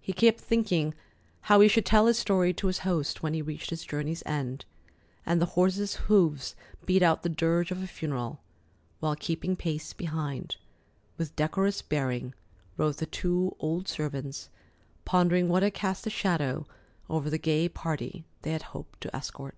[0.00, 0.94] He kept thinking
[1.42, 4.64] how he should tell his story to his host when he reached his journey's end,
[5.24, 8.40] and the horses' hoofs beat out the dirge of a funeral;
[8.98, 10.56] while keeping pace behind,
[11.16, 12.34] with decorous bearing,
[12.76, 14.48] rode the two old servants,
[15.04, 16.66] pondering what had cast a shadow
[17.08, 19.52] over the gay party they had hoped to escort.